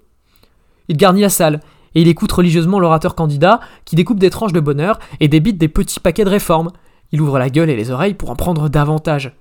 Il 0.88 0.98
garnit 0.98 1.22
la 1.22 1.30
salle, 1.30 1.60
et 1.96 2.02
il 2.02 2.08
écoute 2.08 2.32
religieusement 2.32 2.80
l'orateur 2.80 3.16
candidat 3.16 3.60
qui 3.86 3.96
découpe 3.96 4.20
des 4.20 4.30
tranches 4.30 4.54
de 4.54 4.60
bonheur 4.60 5.00
et 5.20 5.28
débite 5.28 5.58
des 5.58 5.70
petits 5.70 6.00
paquets 6.00 6.26
de 6.26 6.30
réformes. 6.30 6.72
Il 7.16 7.22
ouvre 7.22 7.40
la 7.40 7.50
gueule 7.50 7.70
et 7.70 7.78
les 7.78 7.92
oreilles 7.92 8.14
pour 8.14 8.30
en 8.30 8.36
prendre 8.36 8.68
davantage. 8.68 9.32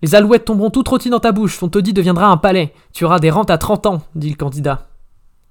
Les 0.00 0.14
alouettes 0.14 0.46
tomberont 0.46 0.70
toutes 0.70 0.88
rôties 0.88 1.10
dans 1.10 1.20
ta 1.20 1.30
bouche, 1.30 1.58
ton 1.58 1.68
taudis 1.68 1.92
deviendra 1.92 2.28
un 2.28 2.38
palais, 2.38 2.72
tu 2.94 3.04
auras 3.04 3.18
des 3.18 3.28
rentes 3.28 3.50
à 3.50 3.58
30 3.58 3.84
ans, 3.84 4.02
dit 4.14 4.30
le 4.30 4.36
candidat. 4.36 4.88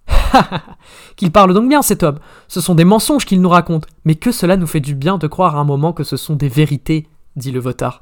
qu'il 1.15 1.31
parle 1.31 1.53
donc 1.53 1.69
bien 1.69 1.83
cet 1.83 2.01
homme, 2.01 2.17
ce 2.47 2.61
sont 2.61 2.73
des 2.73 2.83
mensonges 2.83 3.25
qu'il 3.25 3.41
nous 3.41 3.49
raconte, 3.49 3.85
mais 4.05 4.15
que 4.15 4.31
cela 4.31 4.57
nous 4.57 4.65
fait 4.65 4.79
du 4.79 4.95
bien 4.95 5.19
de 5.19 5.27
croire 5.27 5.55
à 5.55 5.59
un 5.59 5.65
moment 5.65 5.93
que 5.93 6.03
ce 6.03 6.17
sont 6.17 6.33
des 6.33 6.49
vérités, 6.49 7.07
dit 7.35 7.51
le 7.51 7.59
votard. 7.59 8.01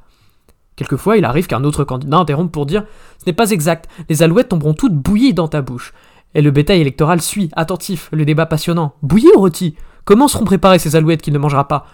Quelquefois, 0.78 1.18
il 1.18 1.26
arrive 1.26 1.48
qu'un 1.48 1.66
autre 1.66 1.84
candidat 1.84 2.16
interrompe 2.16 2.54
pour 2.54 2.66
dire 2.66 2.86
Ce 3.18 3.26
n'est 3.28 3.36
pas 3.36 3.52
exact, 3.52 3.90
les 4.08 4.24
alouettes 4.24 4.48
tomberont 4.48 4.74
toutes 4.74 4.96
bouillies 4.96 5.34
dans 5.34 5.50
ta 5.50 5.62
bouche. 5.62 5.94
Et 6.34 6.42
le 6.42 6.52
bétail 6.52 6.80
électoral 6.80 7.22
suit, 7.22 7.50
attentif, 7.58 8.08
le 8.14 8.24
débat 8.24 8.46
passionnant. 8.46 8.94
Bouilli 9.04 9.28
ou 9.36 9.40
rôti 9.40 9.76
Comment 10.06 10.30
seront 10.30 10.46
préparées 10.46 10.80
ces 10.80 10.96
alouettes 10.96 11.22
qu'il 11.22 11.34
ne 11.34 11.40
mangera 11.40 11.68
pas? 11.68 11.86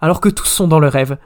Alors 0.00 0.20
que 0.20 0.28
tous 0.28 0.46
sont 0.46 0.68
dans 0.68 0.80
le 0.80 0.88
rêve, 0.88 1.18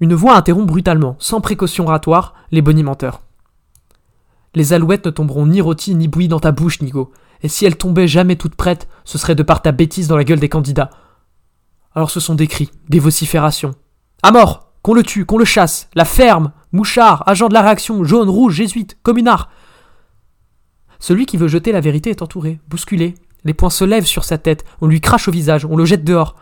une 0.00 0.14
voix 0.14 0.36
interrompt 0.36 0.66
brutalement, 0.66 1.16
sans 1.18 1.40
précaution 1.40 1.86
oratoire, 1.86 2.34
les 2.50 2.62
bonimenteurs. 2.62 3.22
Les 4.54 4.72
alouettes 4.72 5.06
ne 5.06 5.10
tomberont 5.10 5.46
ni 5.46 5.60
rôties 5.60 5.94
ni 5.94 6.08
bouillies 6.08 6.28
dans 6.28 6.40
ta 6.40 6.52
bouche, 6.52 6.82
Nigo. 6.82 7.12
Et 7.42 7.48
si 7.48 7.64
elles 7.64 7.76
tombaient 7.76 8.08
jamais 8.08 8.36
toutes 8.36 8.54
prêtes, 8.54 8.88
ce 9.04 9.18
serait 9.18 9.34
de 9.34 9.42
par 9.42 9.62
ta 9.62 9.72
bêtise 9.72 10.08
dans 10.08 10.16
la 10.16 10.24
gueule 10.24 10.40
des 10.40 10.48
candidats. 10.48 10.90
Alors 11.94 12.10
ce 12.10 12.20
sont 12.20 12.34
des 12.34 12.46
cris, 12.46 12.70
des 12.88 12.98
vociférations. 12.98 13.72
À 14.22 14.30
mort 14.30 14.68
Qu'on 14.82 14.94
le 14.94 15.02
tue, 15.02 15.24
qu'on 15.24 15.38
le 15.38 15.44
chasse 15.44 15.88
La 15.94 16.04
ferme 16.04 16.52
Mouchard 16.72 17.22
Agent 17.28 17.48
de 17.48 17.54
la 17.54 17.62
réaction 17.62 18.02
Jaune, 18.02 18.28
rouge, 18.28 18.54
jésuite, 18.54 18.98
communard 19.02 19.50
Celui 20.98 21.26
qui 21.26 21.36
veut 21.36 21.48
jeter 21.48 21.70
la 21.70 21.80
vérité 21.80 22.10
est 22.10 22.22
entouré, 22.22 22.60
bousculé. 22.68 23.14
Les 23.44 23.54
poings 23.54 23.70
se 23.70 23.84
lèvent 23.84 24.06
sur 24.06 24.24
sa 24.24 24.38
tête, 24.38 24.64
on 24.80 24.86
lui 24.86 25.00
crache 25.00 25.28
au 25.28 25.32
visage, 25.32 25.64
on 25.64 25.76
le 25.76 25.84
jette 25.84 26.04
dehors. 26.04 26.36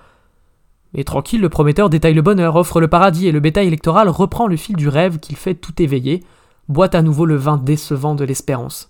Mais 0.95 1.05
tranquille, 1.05 1.41
le 1.41 1.49
prometteur 1.49 1.89
détaille 1.89 2.15
le 2.15 2.23
bonheur, 2.23 2.57
offre 2.57 2.81
le 2.81 2.89
paradis, 2.89 3.29
et 3.29 3.33
le 3.33 3.41
bétail 3.41 3.67
électoral 3.67 4.09
reprend 4.09 4.47
le 4.47 4.57
fil 4.57 4.77
du 4.77 4.89
rêve 4.89 5.19
qu'il 5.19 5.37
fait 5.37 5.55
tout 5.55 5.81
éveillé, 5.81 6.25
boit 6.69 6.95
à 6.95 7.03
nouveau 7.03 7.27
le 7.27 7.37
vin 7.37 7.57
décevant 7.57 8.15
de 8.15 8.25
l'espérance. 8.25 8.89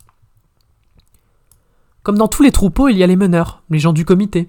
Comme 2.02 2.16
dans 2.16 2.28
tous 2.28 2.42
les 2.42 2.52
troupeaux, 2.52 2.88
il 2.88 2.96
y 2.96 3.02
a 3.02 3.06
les 3.06 3.16
meneurs, 3.16 3.62
les 3.68 3.78
gens 3.78 3.92
du 3.92 4.06
comité. 4.06 4.48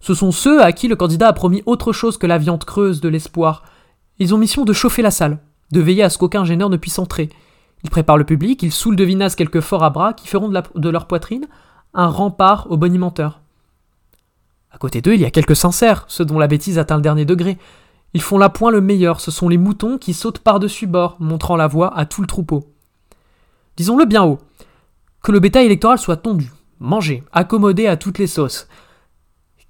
Ce 0.00 0.14
sont 0.14 0.30
ceux 0.30 0.62
à 0.62 0.72
qui 0.72 0.86
le 0.86 0.96
candidat 0.96 1.28
a 1.28 1.32
promis 1.32 1.62
autre 1.66 1.92
chose 1.92 2.16
que 2.16 2.26
la 2.26 2.38
viande 2.38 2.64
creuse 2.64 3.00
de 3.00 3.08
l'espoir. 3.08 3.64
Ils 4.18 4.34
ont 4.34 4.38
mission 4.38 4.64
de 4.64 4.72
chauffer 4.72 5.02
la 5.02 5.10
salle, 5.10 5.38
de 5.72 5.80
veiller 5.80 6.04
à 6.04 6.10
ce 6.10 6.18
qu'aucun 6.18 6.44
gêneur 6.44 6.70
ne 6.70 6.76
puisse 6.76 6.98
entrer. 6.98 7.28
Ils 7.82 7.90
préparent 7.90 8.16
le 8.16 8.24
public, 8.24 8.62
ils 8.62 8.72
saoulent 8.72 8.96
de 8.96 9.04
vinasse 9.04 9.34
quelques 9.34 9.60
forts 9.60 9.82
à 9.82 9.90
bras 9.90 10.12
qui 10.12 10.28
feront 10.28 10.48
de, 10.48 10.62
de 10.74 10.88
leur 10.88 11.06
poitrine 11.06 11.46
un 11.92 12.06
rempart 12.06 12.66
aux 12.70 12.76
bonimenteurs. 12.76 13.40
Côté 14.80 15.02
d'eux, 15.02 15.12
il 15.12 15.20
y 15.20 15.26
a 15.26 15.30
quelques 15.30 15.56
sincères, 15.56 16.06
ceux 16.08 16.24
dont 16.24 16.38
la 16.38 16.46
bêtise 16.46 16.78
atteint 16.78 16.96
le 16.96 17.02
dernier 17.02 17.26
degré, 17.26 17.58
ils 18.14 18.22
font 18.22 18.38
l'appoint 18.38 18.70
le 18.70 18.80
meilleur, 18.80 19.20
ce 19.20 19.30
sont 19.30 19.50
les 19.50 19.58
moutons 19.58 19.98
qui 19.98 20.14
sautent 20.14 20.38
par-dessus 20.38 20.86
bord, 20.86 21.16
montrant 21.20 21.56
la 21.56 21.66
voie 21.66 21.94
à 21.94 22.06
tout 22.06 22.22
le 22.22 22.26
troupeau. 22.26 22.72
Disons-le 23.76 24.06
bien 24.06 24.24
haut, 24.24 24.38
que 25.22 25.32
le 25.32 25.38
bétail 25.38 25.66
électoral 25.66 25.98
soit 25.98 26.16
tondu, 26.16 26.50
mangé, 26.78 27.22
accommodé 27.30 27.88
à 27.88 27.98
toutes 27.98 28.16
les 28.16 28.26
sauces. 28.26 28.68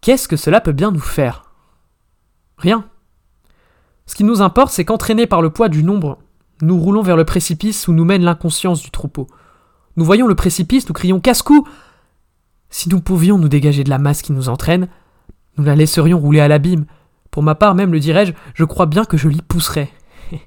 Qu'est-ce 0.01 0.29
que 0.29 0.37
cela 0.37 0.61
peut 0.61 0.71
bien 0.71 0.93
nous 0.93 1.01
faire? 1.01 1.51
Rien. 2.57 2.85
Ce 4.07 4.15
qui 4.15 4.23
nous 4.23 4.43
importe, 4.43 4.73
c'est 4.73 4.85
qu'entraînés 4.85 5.27
par 5.27 5.43
le 5.43 5.51
poids 5.51 5.69
du 5.69 5.83
nombre, 5.83 6.19
nous 6.63 6.79
roulons 6.79 7.03
vers 7.03 7.17
le 7.17 7.25
précipice 7.25 7.89
où 7.89 7.93
nous 7.93 8.05
mène 8.05 8.23
l'inconscience 8.23 8.81
du 8.81 8.93
troupeau. 8.93 9.27
Nous 9.97 10.05
voyons 10.05 10.29
le 10.29 10.37
précipice, 10.37 10.89
nous 10.89 10.95
crions 10.95 11.19
casse-cou 11.19 11.67
Si 12.71 12.89
nous 12.89 13.01
pouvions 13.01 13.37
nous 13.37 13.49
dégager 13.49 13.85
de 13.85 13.91
la 13.91 13.99
masse 13.99 14.23
qui 14.23 14.33
nous 14.33 14.49
entraîne, 14.49 14.89
nous 15.57 15.65
la 15.65 15.77
laisserions 15.77 16.19
rouler 16.19 16.41
à 16.41 16.49
l'abîme, 16.49 16.87
pour 17.31 17.43
ma 17.43 17.55
part 17.55 17.75
même, 17.75 17.93
le 17.93 18.01
dirais-je, 18.01 18.33
je 18.55 18.65
crois 18.65 18.87
bien 18.87 19.05
que 19.05 19.17
je 19.17 19.29
l'y 19.29 19.43
pousserais. 19.43 19.91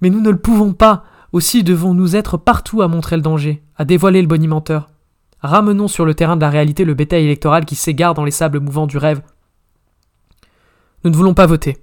Mais 0.00 0.10
nous 0.10 0.20
ne 0.20 0.30
le 0.30 0.38
pouvons 0.38 0.72
pas. 0.72 1.04
Aussi 1.32 1.64
devons-nous 1.64 2.14
être 2.14 2.36
partout 2.36 2.82
à 2.82 2.88
montrer 2.88 3.16
le 3.16 3.22
danger, 3.22 3.62
à 3.76 3.84
dévoiler 3.84 4.20
le 4.20 4.28
bonimenteur. 4.28 4.90
Ramenons 5.40 5.88
sur 5.88 6.04
le 6.04 6.14
terrain 6.14 6.36
de 6.36 6.42
la 6.42 6.50
réalité 6.50 6.84
le 6.84 6.94
bétail 6.94 7.24
électoral 7.24 7.64
qui 7.64 7.74
s'égare 7.74 8.14
dans 8.14 8.24
les 8.24 8.30
sables 8.30 8.60
mouvants 8.60 8.86
du 8.86 8.98
rêve. 8.98 9.22
Nous 11.02 11.10
ne 11.10 11.16
voulons 11.16 11.34
pas 11.34 11.46
voter. 11.46 11.78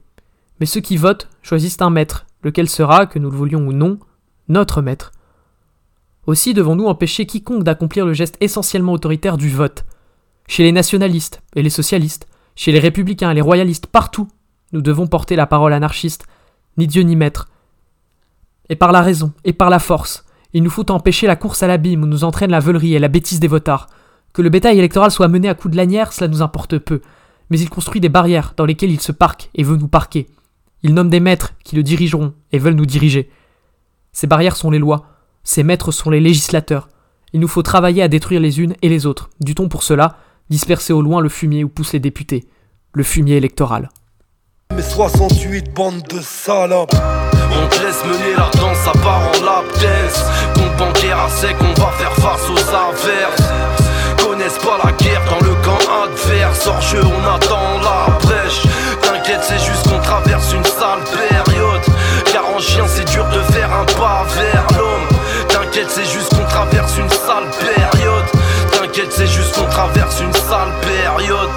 Mais 0.59 0.65
ceux 0.65 0.81
qui 0.81 0.95
votent 0.95 1.29
choisissent 1.41 1.81
un 1.81 1.89
maître, 1.89 2.25
lequel 2.43 2.69
sera, 2.69 3.05
que 3.05 3.19
nous 3.19 3.29
le 3.29 3.35
voulions 3.35 3.67
ou 3.67 3.73
non, 3.73 3.99
notre 4.47 4.81
maître. 4.81 5.11
Aussi 6.29 6.53
devons-nous 6.53 6.85
empêcher 6.85 7.25
quiconque 7.25 7.63
d'accomplir 7.63 8.05
le 8.05 8.13
geste 8.13 8.37
essentiellement 8.39 8.93
autoritaire 8.93 9.35
du 9.35 9.49
vote. 9.49 9.83
Chez 10.47 10.61
les 10.61 10.71
nationalistes 10.71 11.41
et 11.55 11.63
les 11.63 11.71
socialistes, 11.71 12.27
chez 12.55 12.71
les 12.71 12.77
républicains 12.77 13.31
et 13.31 13.33
les 13.33 13.41
royalistes, 13.41 13.87
partout, 13.87 14.27
nous 14.71 14.83
devons 14.83 15.07
porter 15.07 15.35
la 15.35 15.47
parole 15.47 15.73
anarchiste, 15.73 16.27
ni 16.77 16.85
Dieu 16.85 17.01
ni 17.01 17.15
maître. 17.15 17.49
Et 18.69 18.75
par 18.75 18.91
la 18.91 19.01
raison, 19.01 19.33
et 19.43 19.53
par 19.53 19.71
la 19.71 19.79
force, 19.79 20.23
il 20.53 20.61
nous 20.61 20.69
faut 20.69 20.91
empêcher 20.91 21.25
la 21.25 21.35
course 21.35 21.63
à 21.63 21.67
l'abîme 21.67 22.03
où 22.03 22.05
nous 22.05 22.23
entraîne 22.23 22.51
la 22.51 22.59
veulerie 22.59 22.93
et 22.93 22.99
la 22.99 23.07
bêtise 23.07 23.39
des 23.39 23.47
votards. 23.47 23.87
Que 24.31 24.43
le 24.43 24.49
bétail 24.49 24.77
électoral 24.77 25.09
soit 25.09 25.29
mené 25.29 25.49
à 25.49 25.55
coups 25.55 25.71
de 25.71 25.77
lanière, 25.77 26.13
cela 26.13 26.27
nous 26.27 26.43
importe 26.43 26.77
peu. 26.77 27.01
Mais 27.49 27.59
il 27.59 27.71
construit 27.71 28.01
des 28.01 28.07
barrières 28.07 28.53
dans 28.55 28.65
lesquelles 28.65 28.91
il 28.91 29.01
se 29.01 29.11
parque 29.11 29.49
et 29.55 29.63
veut 29.63 29.77
nous 29.77 29.87
parquer. 29.87 30.27
Il 30.83 30.93
nomme 30.93 31.09
des 31.09 31.21
maîtres 31.21 31.55
qui 31.63 31.75
le 31.75 31.81
dirigeront 31.81 32.35
et 32.51 32.59
veulent 32.59 32.75
nous 32.75 32.85
diriger. 32.85 33.31
Ces 34.11 34.27
barrières 34.27 34.57
sont 34.57 34.69
les 34.69 34.77
lois, 34.77 35.07
ces 35.43 35.63
maîtres 35.63 35.91
sont 35.91 36.09
les 36.09 36.19
législateurs. 36.19 36.89
Il 37.33 37.39
nous 37.39 37.47
faut 37.47 37.63
travailler 37.63 38.01
à 38.01 38.07
détruire 38.07 38.41
les 38.41 38.59
unes 38.59 38.75
et 38.81 38.89
les 38.89 39.05
autres. 39.05 39.29
Du 39.39 39.55
ton 39.55 39.69
pour 39.69 39.83
cela, 39.83 40.17
disperser 40.49 40.93
au 40.93 41.01
loin 41.01 41.21
le 41.21 41.29
fumier 41.29 41.63
où 41.63 41.69
poussent 41.69 41.93
les 41.93 41.99
députés, 41.99 42.47
le 42.93 43.03
fumier 43.03 43.37
électoral. 43.37 43.89
Mais 44.75 44.81
68 44.81 45.73
bandes 45.73 46.03
de 46.09 46.19
salopes. 46.19 46.95
On 47.51 47.67
te 47.67 47.81
laisse 47.81 48.03
mener 48.05 48.35
la 48.37 48.49
danse 48.59 48.87
à 48.87 48.91
part 48.99 49.21
en 49.21 49.43
lap 49.43 49.65
dance 49.73 50.23
Compte 50.53 50.77
bancaire 50.77 51.19
à 51.19 51.29
sec, 51.29 51.55
on 51.59 51.79
va 51.79 51.91
faire 51.91 52.13
face 52.13 52.49
aux 52.49 52.69
averses 52.69 53.49
Connaissent 54.23 54.59
pas 54.59 54.77
la 54.83 54.91
guerre 54.91 55.23
dans 55.25 55.45
le 55.45 55.55
camp 55.63 55.79
adverse. 56.03 56.67
Hors 56.67 56.83
on 57.03 57.35
attend 57.35 57.79
la 57.81 58.17
brèche. 58.19 58.61
T'inquiète, 59.01 59.41
c'est 59.41 59.59
juste 59.59 59.89
qu'on 59.89 59.99
traverse 59.99 60.53
une 60.53 60.63
sale 60.63 61.03
période. 61.03 61.81
Car 62.31 62.45
en 62.53 62.59
chien, 62.59 62.85
c'est 62.87 63.09
dur 63.09 63.25
de 63.29 63.41
faire 63.51 63.73
un 63.73 63.85
pas 63.85 64.25
vers 64.35 64.67
l'homme 64.77 65.08
T'inquiète, 65.79 65.95
c'est 65.95 66.13
juste 66.13 66.35
qu'on 66.35 66.43
traverse 66.43 66.97
une 66.97 67.09
sale 67.09 67.49
période. 67.57 68.25
T'inquiète, 68.73 69.13
c'est 69.13 69.27
juste 69.27 69.55
qu'on 69.55 69.69
traverse 69.69 70.19
une 70.19 70.33
sale 70.33 70.73
période. 70.81 71.49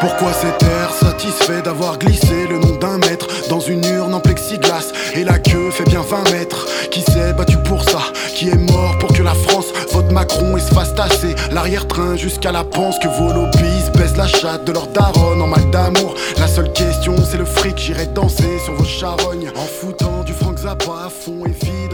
Pourquoi 0.00 0.32
cet 0.32 0.60
air 0.64 0.90
satisfait 0.92 1.62
d'avoir 1.62 1.96
glissé 1.96 2.48
le 2.48 2.58
nom 2.58 2.74
d'un 2.80 2.98
maître 2.98 3.28
dans 3.48 3.60
une 3.60 3.84
urne 3.84 4.14
en 4.14 4.18
plexiglas 4.18 4.90
Et 5.14 5.22
la 5.22 5.38
queue 5.38 5.70
fait 5.70 5.84
bien 5.84 6.00
20 6.00 6.32
mètres? 6.32 6.66
Qui 6.90 7.02
s'est 7.02 7.32
battu 7.34 7.56
pour 7.58 7.84
ça? 7.84 8.00
Qui 8.34 8.48
est 8.48 8.56
mort 8.72 8.98
pour 8.98 9.12
que 9.12 9.22
la 9.22 9.34
France 9.34 9.66
vote 9.92 10.10
Macron 10.10 10.56
et 10.56 10.60
se 10.60 10.74
fasse 10.74 10.92
tasser? 10.96 11.36
L'arrière-train 11.52 12.16
jusqu'à 12.16 12.50
la 12.50 12.64
panse 12.64 12.98
que 12.98 13.06
vos 13.06 13.32
lobbies 13.32 13.90
baissent 13.94 14.16
la 14.16 14.26
chatte 14.26 14.64
de 14.64 14.72
leur 14.72 14.88
daronne 14.88 15.40
en 15.40 15.46
mal 15.46 15.70
d'amour. 15.70 16.16
La 16.40 16.48
seule 16.48 16.72
question 16.72 17.14
c'est 17.30 17.38
le 17.38 17.44
fric, 17.44 17.78
j'irai 17.78 18.06
danser 18.06 18.58
sur 18.64 18.74
vos 18.74 18.84
charognes 18.84 19.52
En 19.54 19.66
foutant 19.66 20.24
du 20.24 20.32
Frank 20.32 20.58
Zappa 20.58 21.04
à 21.06 21.10
fond 21.10 21.44
et 21.46 21.64
vide 21.64 21.92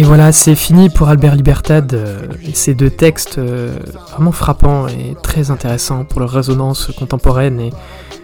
et 0.00 0.02
voilà, 0.02 0.32
c'est 0.32 0.54
fini 0.54 0.88
pour 0.88 1.10
Albert 1.10 1.36
Libertad. 1.36 1.92
Euh, 1.92 2.20
ces 2.54 2.72
deux 2.72 2.88
textes 2.88 3.36
euh, 3.36 3.76
vraiment 4.12 4.32
frappants 4.32 4.88
et 4.88 5.14
très 5.22 5.50
intéressants 5.50 6.06
pour 6.06 6.20
leur 6.20 6.30
résonance 6.30 6.90
contemporaine 6.98 7.60
et 7.60 7.70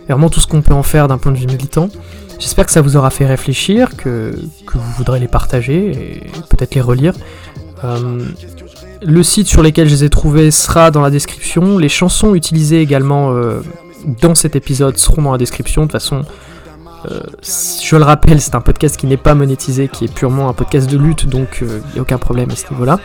vraiment 0.09 0.31
tout 0.31 0.41
ce 0.41 0.47
qu'on 0.47 0.63
peut 0.63 0.73
en 0.73 0.83
faire 0.83 1.07
d'un 1.07 1.19
point 1.19 1.33
de 1.33 1.37
vue 1.37 1.45
militant. 1.45 1.91
J'espère 2.39 2.65
que 2.65 2.73
ça 2.73 2.81
vous 2.81 2.97
aura 2.97 3.11
fait 3.11 3.27
réfléchir, 3.27 3.95
que, 3.95 4.35
vous 4.73 4.93
voudrez 4.97 5.21
les 5.21 5.29
partager 5.29 5.91
et 5.91 6.23
peut-être 6.49 6.75
les 6.75 6.81
relire. 6.81 7.13
Euh, 7.85 8.25
le 9.03 9.23
site 9.23 9.47
sur 9.47 9.63
lequel 9.63 9.87
je 9.87 9.97
les 9.97 10.05
ai 10.05 10.09
trouvés 10.09 10.51
sera 10.51 10.91
dans 10.91 11.03
la 11.03 11.11
description. 11.11 11.77
Les 11.77 11.91
chansons 11.91 12.35
utilisées 12.35 12.81
également 12.81 13.39
dans 14.23 14.35
cet 14.35 14.57
épisode 14.57 14.97
seront 14.97 15.21
dans 15.21 15.33
la 15.33 15.37
description. 15.37 15.85
De 15.85 15.93
façon, 15.93 16.25
euh, 17.11 17.21
je 17.83 17.97
le 17.97 18.05
rappelle, 18.05 18.41
c'est 18.41 18.55
un 18.55 18.61
podcast 18.61 18.97
qui 18.97 19.07
n'est 19.07 19.17
pas 19.17 19.35
monétisé, 19.35 19.89
qui 19.89 20.05
est 20.05 20.13
purement 20.13 20.49
un 20.49 20.53
podcast 20.53 20.91
de 20.91 20.99
lutte, 20.99 21.27
donc 21.27 21.59
il 21.61 21.69
euh, 21.69 21.81
n'y 21.93 21.99
a 21.99 22.03
aucun 22.03 22.19
problème 22.19 22.51
à 22.51 22.57
ce 22.57 22.71
niveau-là. 22.71 22.99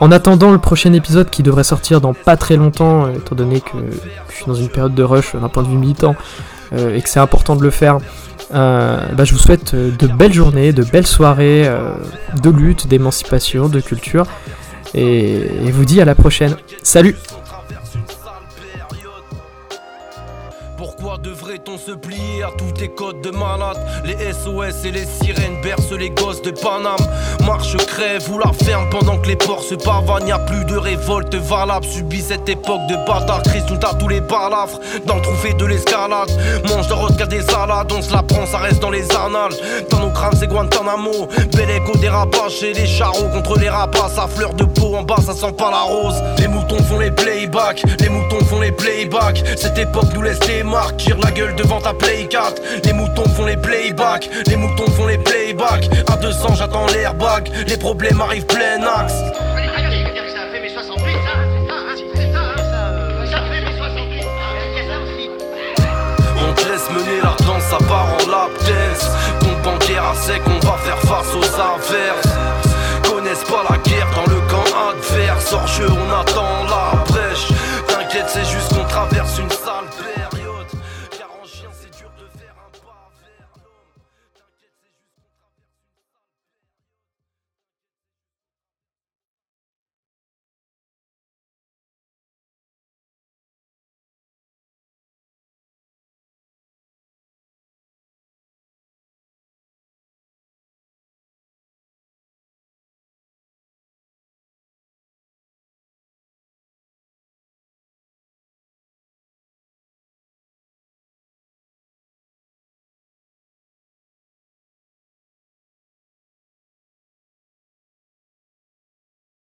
En 0.00 0.12
attendant 0.12 0.50
le 0.50 0.58
prochain 0.58 0.92
épisode 0.92 1.30
qui 1.30 1.42
devrait 1.42 1.64
sortir 1.64 2.00
dans 2.00 2.12
pas 2.12 2.36
très 2.36 2.56
longtemps, 2.56 3.06
euh, 3.06 3.14
étant 3.14 3.34
donné 3.34 3.60
que 3.60 3.76
je 4.28 4.34
suis 4.34 4.46
dans 4.46 4.54
une 4.54 4.68
période 4.68 4.94
de 4.94 5.02
rush 5.02 5.34
d'un 5.34 5.48
point 5.48 5.62
de 5.62 5.68
vue 5.68 5.78
militant 5.78 6.14
et 6.76 7.00
que 7.00 7.08
c'est 7.08 7.20
important 7.20 7.54
de 7.54 7.62
le 7.62 7.70
faire, 7.70 7.98
bah, 8.50 9.22
je 9.22 9.32
vous 9.32 9.38
souhaite 9.38 9.76
de 9.76 10.06
belles 10.08 10.32
journées, 10.32 10.72
de 10.72 10.82
belles 10.82 11.06
soirées 11.06 11.70
de 12.42 12.50
lutte, 12.50 12.88
d'émancipation, 12.88 13.68
de 13.68 13.78
culture. 13.78 14.26
Et, 14.92 15.42
et 15.64 15.70
vous 15.70 15.84
dis 15.84 16.00
à 16.00 16.04
la 16.04 16.16
prochaine. 16.16 16.56
Salut 16.82 17.14
devrait-on 21.66 21.78
se 21.78 21.92
plier 21.92 22.42
à 22.42 22.50
tous 22.56 22.72
tes 22.72 22.88
codes 22.88 23.20
de 23.20 23.30
malade 23.30 23.76
Les 24.04 24.16
SOS 24.32 24.84
et 24.84 24.90
les 24.90 25.04
sirènes 25.04 25.60
bercent 25.62 25.92
les 25.92 26.10
gosses 26.10 26.42
de 26.42 26.50
Paname. 26.50 26.96
Marche 27.44 27.76
crève 27.76 28.28
ou 28.30 28.38
la 28.38 28.52
ferme 28.52 28.88
pendant 28.90 29.18
que 29.18 29.28
les 29.28 29.36
ports 29.36 29.62
se 29.62 29.74
pavanent 29.74 30.26
Y'a 30.26 30.38
plus 30.38 30.64
de 30.64 30.76
révolte 30.76 31.34
valable. 31.34 31.86
Subis 31.86 32.22
cette 32.22 32.48
époque 32.48 32.86
de 32.88 32.96
bâtard 33.06 33.42
nous 33.70 33.98
tous 33.98 34.08
les 34.08 34.20
balafres 34.20 34.80
Dans 35.06 35.16
le 35.16 35.22
trouvé 35.22 35.54
de 35.54 35.64
l'escalade. 35.64 36.30
Mange 36.68 36.88
de 36.88 36.94
vodka 36.94 37.26
des 37.26 37.42
salades 37.42 37.92
On 37.92 38.02
se 38.02 38.12
la 38.12 38.22
prend 38.22 38.46
ça 38.46 38.58
reste 38.58 38.80
dans 38.80 38.90
les 38.90 39.10
annales. 39.12 39.52
Dans 39.90 40.00
nos 40.00 40.10
crânes 40.10 40.36
c'est 40.38 40.48
Guantanamo. 40.48 41.28
Bel 41.52 41.70
écho 41.70 41.96
des 41.98 42.08
rapaces 42.08 42.62
et 42.62 42.72
les 42.72 42.86
charros 42.86 43.28
contre 43.32 43.58
les 43.58 43.68
rapaces. 43.68 44.18
À 44.18 44.28
fleur 44.28 44.54
de 44.54 44.64
peau 44.64 44.94
en 44.94 45.02
bas 45.02 45.20
ça 45.24 45.32
sent 45.32 45.52
pas 45.56 45.70
la 45.70 45.82
rose. 45.82 46.22
Les 46.38 46.48
moutons 46.48 46.82
font 46.84 46.98
les 46.98 47.10
playbacks 47.10 47.82
Les 48.00 48.08
moutons 48.08 48.44
font 48.44 48.60
les 48.60 48.72
playbacks. 48.72 49.42
Cette 49.56 49.78
époque 49.78 50.12
nous 50.14 50.22
laisse 50.22 50.44
les 50.46 50.62
marques. 50.62 51.04
La 51.22 51.30
gueule 51.30 51.55
devant 51.56 51.80
ta 51.80 51.94
Play 51.94 52.26
4 52.28 52.62
Les 52.84 52.92
moutons 52.92 53.28
font 53.28 53.46
les 53.46 53.56
playbacks 53.56 54.28
Les 54.46 54.56
moutons 54.56 54.90
font 54.92 55.06
les 55.06 55.18
playbacks. 55.18 55.88
À 56.12 56.16
200 56.16 56.54
j'attends 56.56 56.86
l'airbag 56.86 57.50
Les 57.66 57.76
problèmes 57.76 58.20
arrivent 58.20 58.46
plein 58.46 58.82
axe. 58.82 59.14
On 66.38 66.52
te 66.52 66.68
laisse 66.68 66.90
mener 66.90 67.20
la 67.22 67.34
danse, 67.44 67.62
ça 67.64 67.78
part 67.88 68.08
en 68.14 68.30
laptès 68.30 69.10
Compte 69.40 69.62
bancaire 69.62 70.04
à 70.04 70.14
sec, 70.14 70.42
on 70.46 70.66
va 70.66 70.76
faire 70.78 70.98
face 71.00 71.34
aux 71.34 71.60
affaires 71.60 72.66
Connaissent 73.02 73.44
pas 73.44 73.64
la 73.70 73.78
guerre 73.78 74.08
dans 74.14 74.30
le 74.32 74.40
camp 74.48 74.64
adverse. 74.90 75.52
Orgeux, 75.52 75.88
on 75.90 76.20
attend 76.20 76.65